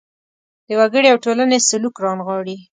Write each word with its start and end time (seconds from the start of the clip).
د 0.67 0.69
وګړي 0.79 1.07
او 1.11 1.17
ټولنې 1.23 1.57
سلوک 1.67 1.95
رانغاړي. 2.05 2.55